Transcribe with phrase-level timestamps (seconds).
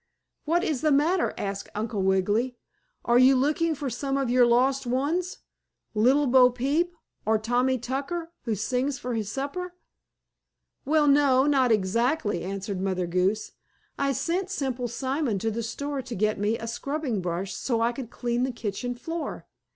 [0.45, 2.57] "What is the matter?" asked Uncle Wiggily.
[3.05, 5.37] "Are you looking for some of your lost ones
[5.93, 9.75] Little Bopeep or Tommy Tucker, who sings for his supper?"
[10.85, 13.51] "Well, no, not exactly," answered Mother Goose.
[13.99, 17.91] "I sent Simple Simon to the store to get me a scrubbing brush, so I
[17.91, 19.45] could clean the kitchen floor.